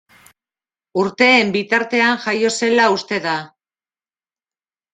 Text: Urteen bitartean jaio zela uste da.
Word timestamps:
Urteen 1.01 1.51
bitartean 1.57 2.17
jaio 2.25 2.53
zela 2.63 2.89
uste 2.97 3.23
da. 3.29 3.37